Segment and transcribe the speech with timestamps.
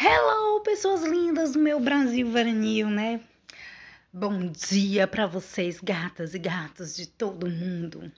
[0.00, 3.20] Hello, pessoas lindas do meu Brasil varonil, né?
[4.12, 8.08] Bom dia para vocês, gatas e gatos de todo mundo.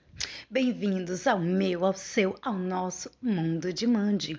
[0.50, 4.38] Bem-vindos ao meu, ao seu, ao nosso mundo de Mande.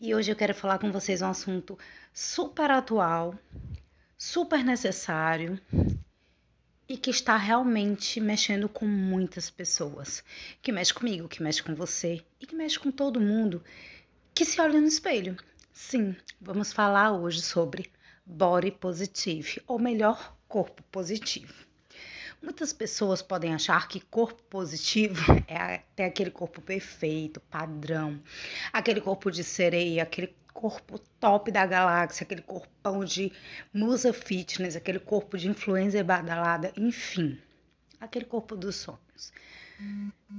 [0.00, 1.78] E hoje eu quero falar com vocês um assunto
[2.14, 3.34] super atual,
[4.16, 5.60] super necessário
[6.88, 10.24] e que está realmente mexendo com muitas pessoas.
[10.62, 13.62] Que mexe comigo, que mexe com você e que mexe com todo mundo
[14.32, 15.36] que se olha no espelho.
[15.72, 17.90] Sim, vamos falar hoje sobre
[18.26, 21.54] body positive, ou melhor, corpo positivo.
[22.42, 28.20] Muitas pessoas podem achar que corpo positivo é até aquele corpo perfeito, padrão,
[28.72, 33.32] aquele corpo de sereia, aquele corpo top da galáxia, aquele corpão de
[33.72, 37.38] musa fitness, aquele corpo de influencer badalada, enfim,
[38.00, 39.32] aquele corpo dos sonhos.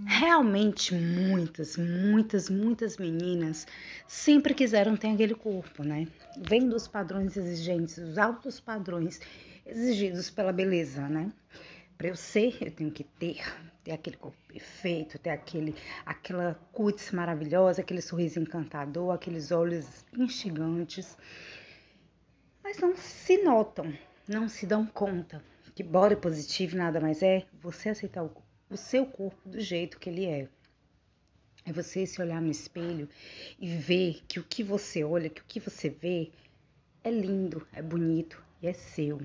[0.06, 3.68] Realmente muitas, muitas, muitas meninas
[4.08, 6.08] sempre quiseram ter aquele corpo, né?
[6.38, 9.20] Vendo os padrões exigentes, os altos padrões
[9.66, 11.32] exigidos pela beleza, né?
[11.98, 13.42] Para eu ser, eu tenho que ter,
[13.84, 21.18] ter aquele corpo perfeito, ter aquele, aquela cutis maravilhosa, aquele sorriso encantador, aqueles olhos instigantes.
[22.64, 23.94] Mas não se notam,
[24.28, 25.44] não se dão conta
[25.76, 28.30] que body positivo nada mais é você aceitar o
[28.72, 30.48] o seu corpo do jeito que ele é.
[31.66, 33.08] É você se olhar no espelho
[33.60, 36.32] e ver que o que você olha, que o que você vê
[37.04, 39.22] é lindo, é bonito e é seu.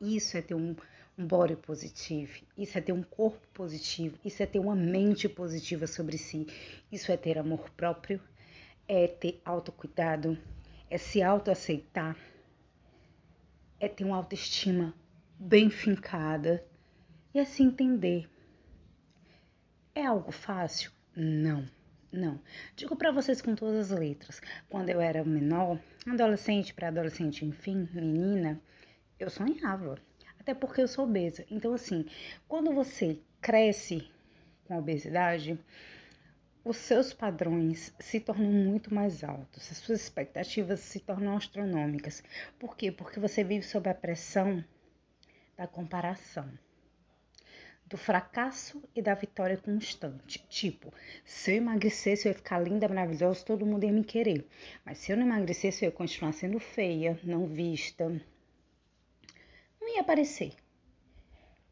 [0.00, 0.76] Isso é ter um,
[1.18, 5.86] um body positivo, isso é ter um corpo positivo, isso é ter uma mente positiva
[5.88, 6.46] sobre si,
[6.90, 8.22] isso é ter amor próprio,
[8.86, 10.38] é ter autocuidado,
[10.88, 12.16] é se autoaceitar,
[13.78, 14.94] é ter uma autoestima
[15.38, 16.64] bem fincada
[17.32, 18.28] e assim entender.
[19.94, 20.90] É algo fácil?
[21.14, 21.68] Não,
[22.12, 22.40] não.
[22.76, 24.40] Digo para vocês com todas as letras.
[24.68, 28.60] Quando eu era menor, adolescente, para adolescente, enfim, menina,
[29.18, 29.98] eu sonhava.
[30.38, 31.44] Até porque eu sou obesa.
[31.50, 32.06] Então, assim,
[32.48, 34.10] quando você cresce
[34.64, 35.58] com a obesidade,
[36.64, 42.22] os seus padrões se tornam muito mais altos, as suas expectativas se tornam astronômicas.
[42.58, 42.90] Por quê?
[42.92, 44.64] Porque você vive sob a pressão
[45.56, 46.50] da comparação
[47.90, 50.38] do fracasso e da vitória constante.
[50.48, 54.46] Tipo, se eu emagrecesse, eu ia ficar linda, maravilhosa, todo mundo ia me querer.
[54.86, 58.08] Mas se eu não emagrecesse, eu ia continuar sendo feia, não vista.
[59.80, 60.52] Não ia aparecer.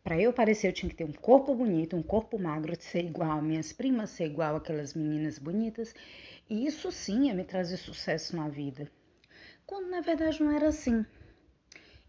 [0.02, 3.40] Para eu aparecer, eu tinha que ter um corpo bonito, um corpo magro, ser igual
[3.40, 5.94] minhas primas, ser igual aquelas meninas bonitas.
[6.50, 8.90] E isso sim ia me trazer sucesso na vida.
[9.64, 11.06] Quando na verdade não era assim.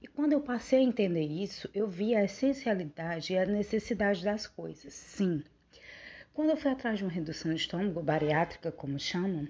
[0.02, 4.48] E quando eu passei a entender isso, eu vi a essencialidade e a necessidade das
[4.48, 4.94] coisas.
[4.94, 5.44] Sim.
[6.34, 9.46] Quando eu fui atrás de uma redução de estômago, bariátrica, como chamam,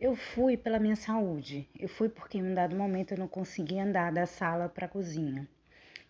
[0.00, 1.68] eu fui pela minha saúde.
[1.78, 4.88] Eu fui porque em um dado momento eu não conseguia andar da sala para a
[4.88, 5.46] cozinha.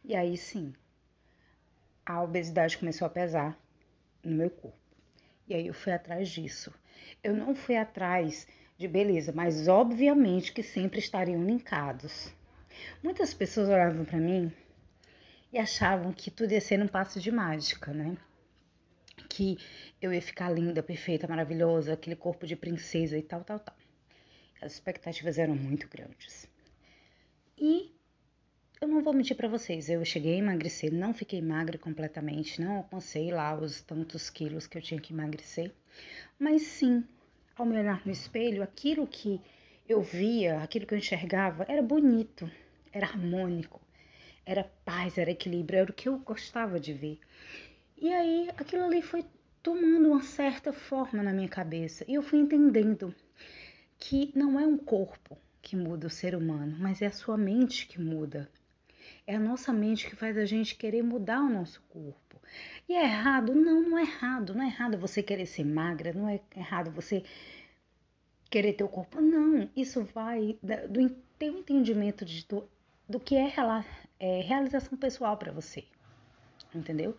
[0.05, 0.73] E aí sim,
[2.07, 3.59] a obesidade começou a pesar
[4.23, 4.79] no meu corpo.
[5.49, 6.73] E aí eu fui atrás disso.
[7.25, 8.47] Eu não fui atrás
[8.79, 12.33] de beleza, mas obviamente que sempre estariam linkados.
[13.03, 14.53] Muitas pessoas olhavam para mim
[15.53, 18.17] e achavam que tudo ia ser um passo de mágica, né?
[19.29, 19.59] Que
[20.01, 23.77] eu ia ficar linda, perfeita, maravilhosa, aquele corpo de princesa e tal, tal, tal.
[24.61, 26.49] As expectativas eram muito grandes.
[27.59, 27.95] E
[28.81, 32.79] eu não vou mentir para vocês, eu cheguei a emagrecer, não fiquei magra completamente, não
[32.79, 35.71] alcancei lá os tantos quilos que eu tinha que emagrecer,
[36.39, 37.05] mas sim,
[37.55, 39.39] ao me olhar no espelho, aquilo que
[39.87, 42.51] eu via, aquilo que eu enxergava era bonito,
[42.93, 43.81] era harmônico,
[44.45, 47.19] era paz, era equilíbrio, era o que eu gostava de ver.
[47.97, 49.25] E aí aquilo ali foi
[49.63, 53.15] tomando uma certa forma na minha cabeça e eu fui entendendo
[53.99, 57.87] que não é um corpo que muda o ser humano, mas é a sua mente
[57.87, 58.51] que muda.
[59.27, 62.41] É a nossa mente que faz a gente querer mudar o nosso corpo.
[62.89, 63.55] E é errado?
[63.55, 64.55] Não, não é errado.
[64.55, 67.23] Não é errado você querer ser magra, não é errado você
[68.51, 69.21] querer ter o corpo.
[69.21, 70.59] Não, isso vai
[70.89, 71.09] do
[71.39, 72.69] teu entendimento de tu,
[73.11, 73.53] do que é,
[74.21, 75.83] é realização pessoal para você,
[76.73, 77.17] entendeu?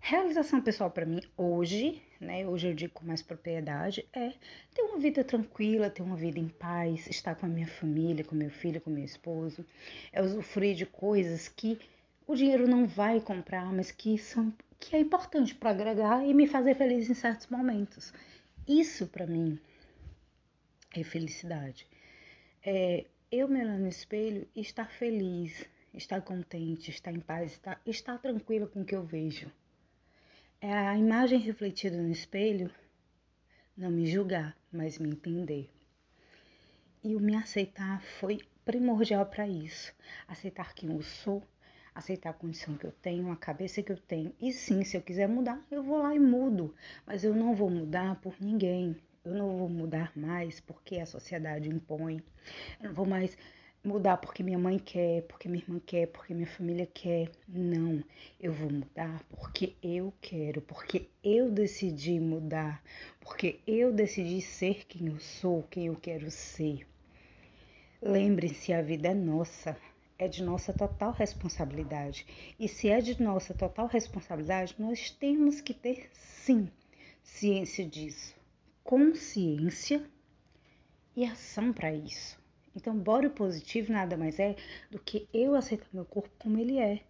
[0.00, 2.44] Realização pessoal para mim hoje, né?
[2.44, 4.32] Hoje eu digo com mais propriedade, é
[4.74, 8.34] ter uma vida tranquila, ter uma vida em paz, estar com a minha família, com
[8.34, 9.64] meu filho, com meu esposo,
[10.12, 11.78] é usufruir de coisas que
[12.26, 16.48] o dinheiro não vai comprar, mas que são que é importante para agregar e me
[16.48, 18.12] fazer feliz em certos momentos.
[18.66, 19.56] Isso para mim
[20.96, 21.86] é felicidade.
[22.64, 27.80] É, eu me olhar no espelho e estar feliz, estar contente, estar em paz, estar,
[27.86, 29.50] estar tranquila com o que eu vejo.
[30.60, 32.70] É a imagem refletida no espelho
[33.74, 35.70] não me julgar, mas me entender.
[37.02, 39.94] E o me aceitar foi primordial para isso.
[40.28, 41.42] Aceitar quem eu sou,
[41.94, 44.34] aceitar a condição que eu tenho, a cabeça que eu tenho.
[44.38, 46.74] E sim, se eu quiser mudar, eu vou lá e mudo.
[47.06, 48.94] Mas eu não vou mudar por ninguém.
[49.24, 52.20] Eu não vou mudar mais porque a sociedade impõe.
[52.80, 53.36] Eu não vou mais
[53.84, 57.30] mudar porque minha mãe quer, porque minha irmã quer, porque minha família quer.
[57.46, 58.02] Não,
[58.40, 62.82] eu vou mudar porque eu quero, porque eu decidi mudar,
[63.20, 66.84] porque eu decidi ser quem eu sou, quem eu quero ser.
[68.02, 69.76] Lembre-se, a vida é nossa,
[70.18, 72.26] é de nossa total responsabilidade.
[72.58, 76.68] E se é de nossa total responsabilidade, nós temos que ter sim
[77.22, 78.34] ciência disso,
[78.84, 80.02] consciência
[81.16, 82.40] e ação para isso.
[82.74, 84.56] Então, body positivo nada mais é
[84.90, 87.02] do que eu aceitar meu corpo como ele é.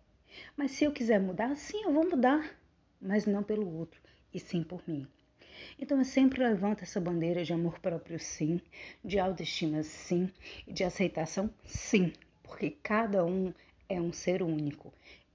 [0.56, 2.56] Mas se eu quiser mudar, sim, eu vou mudar,
[3.00, 4.00] mas não pelo outro,
[4.32, 5.06] e sim por mim.
[5.78, 8.60] Então eu sempre levanto essa bandeira de amor próprio, sim,
[9.04, 10.30] de autoestima, sim,
[10.66, 13.52] e de aceitação, sim, porque cada um
[13.88, 14.92] é um ser único.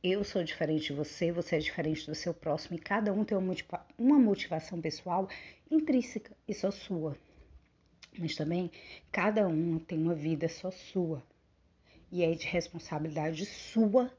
[0.09, 3.37] Eu sou diferente de você, você é diferente do seu próximo, e cada um tem
[3.97, 5.27] uma motivação pessoal
[5.69, 7.17] intrínseca e só sua.
[8.17, 8.71] Mas também
[9.11, 11.21] cada um tem uma vida só sua.
[12.09, 14.09] E é de responsabilidade sua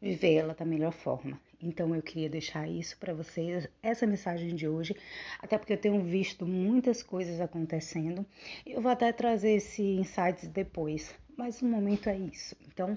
[0.00, 1.38] viver ela da melhor forma.
[1.60, 4.96] Então eu queria deixar isso para vocês, essa mensagem de hoje,
[5.40, 8.24] até porque eu tenho visto muitas coisas acontecendo.
[8.64, 12.56] Eu vou até trazer esse insights depois, mas no momento é isso.
[12.66, 12.96] Então,